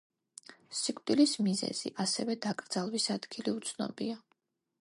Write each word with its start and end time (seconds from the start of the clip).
სიკვდილის 0.77 1.33
მიზეზი, 1.49 1.93
ასევე 2.05 2.39
დაკრძალვის 2.49 3.09
ადგილი 3.19 3.57
უცნობია. 3.61 4.21